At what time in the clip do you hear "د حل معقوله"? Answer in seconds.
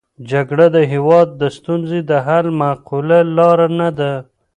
2.09-3.19